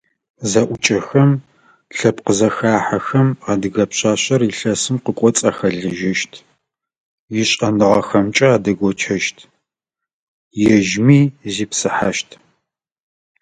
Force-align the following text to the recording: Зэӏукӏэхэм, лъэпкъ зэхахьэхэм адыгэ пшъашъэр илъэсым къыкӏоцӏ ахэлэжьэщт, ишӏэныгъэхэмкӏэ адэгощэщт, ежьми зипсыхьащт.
Зэӏукӏэхэм, 0.51 1.31
лъэпкъ 1.97 2.31
зэхахьэхэм 2.37 3.27
адыгэ 3.51 3.85
пшъашъэр 3.89 4.41
илъэсым 4.49 4.97
къыкӏоцӏ 5.03 5.43
ахэлэжьэщт, 5.49 6.31
ишӏэныгъэхэмкӏэ 7.41 8.47
адэгощэщт, 8.55 9.37
ежьми 10.75 11.19
зипсыхьащт. 11.53 12.29